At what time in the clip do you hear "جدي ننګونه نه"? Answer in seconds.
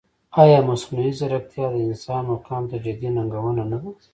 2.83-3.77